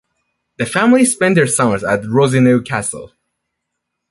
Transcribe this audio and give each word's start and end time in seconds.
The 0.57 0.65
family 0.65 1.05
spent 1.05 1.35
their 1.35 1.45
summers 1.45 1.83
at 1.83 2.03
Rosenau 2.07 2.61
Castle. 2.63 3.11